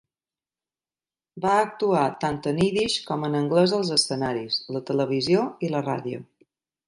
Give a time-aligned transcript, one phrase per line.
[1.43, 6.25] Va actuar tant en ídix com en anglès als escenaris, la televisió i la ràdio.